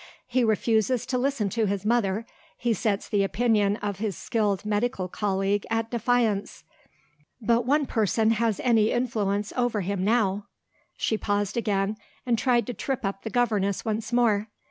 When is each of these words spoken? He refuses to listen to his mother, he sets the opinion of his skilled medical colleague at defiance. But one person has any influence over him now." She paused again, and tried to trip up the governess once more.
He 0.25 0.43
refuses 0.43 1.05
to 1.05 1.19
listen 1.19 1.49
to 1.49 1.67
his 1.67 1.85
mother, 1.85 2.25
he 2.57 2.73
sets 2.73 3.07
the 3.07 3.21
opinion 3.23 3.75
of 3.83 3.99
his 3.99 4.17
skilled 4.17 4.65
medical 4.65 5.07
colleague 5.07 5.63
at 5.69 5.91
defiance. 5.91 6.63
But 7.39 7.67
one 7.67 7.85
person 7.85 8.31
has 8.31 8.59
any 8.61 8.89
influence 8.89 9.53
over 9.55 9.81
him 9.81 10.03
now." 10.03 10.47
She 10.97 11.19
paused 11.19 11.55
again, 11.55 11.97
and 12.25 12.35
tried 12.35 12.65
to 12.65 12.73
trip 12.73 13.05
up 13.05 13.21
the 13.21 13.29
governess 13.29 13.85
once 13.85 14.11
more. 14.11 14.47